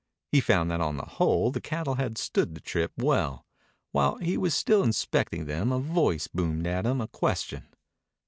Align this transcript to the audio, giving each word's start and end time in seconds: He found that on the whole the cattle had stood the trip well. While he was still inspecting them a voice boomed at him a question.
He 0.31 0.41
found 0.41 0.71
that 0.71 0.81
on 0.81 0.97
the 0.97 1.05
whole 1.05 1.51
the 1.51 1.61
cattle 1.61 1.93
had 1.93 2.17
stood 2.17 2.55
the 2.55 2.59
trip 2.59 2.91
well. 2.97 3.45
While 3.91 4.15
he 4.17 4.35
was 4.35 4.55
still 4.55 4.81
inspecting 4.81 5.45
them 5.45 5.71
a 5.71 5.77
voice 5.77 6.25
boomed 6.25 6.65
at 6.65 6.87
him 6.87 7.01
a 7.01 7.07
question. 7.07 7.67